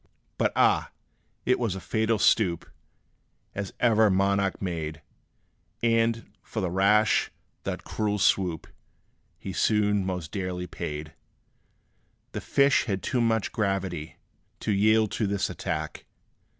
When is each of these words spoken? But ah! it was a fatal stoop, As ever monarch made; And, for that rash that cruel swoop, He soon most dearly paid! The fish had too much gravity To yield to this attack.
But 0.39 0.51
ah! 0.55 0.89
it 1.45 1.59
was 1.59 1.75
a 1.75 1.79
fatal 1.79 2.17
stoop, 2.17 2.67
As 3.53 3.71
ever 3.79 4.09
monarch 4.09 4.59
made; 4.59 5.03
And, 5.83 6.25
for 6.41 6.59
that 6.59 6.71
rash 6.71 7.29
that 7.65 7.83
cruel 7.83 8.17
swoop, 8.17 8.65
He 9.37 9.53
soon 9.53 10.03
most 10.03 10.31
dearly 10.31 10.65
paid! 10.65 11.13
The 12.31 12.41
fish 12.41 12.85
had 12.85 13.03
too 13.03 13.21
much 13.21 13.51
gravity 13.51 14.17
To 14.61 14.71
yield 14.71 15.11
to 15.11 15.27
this 15.27 15.51
attack. 15.51 16.05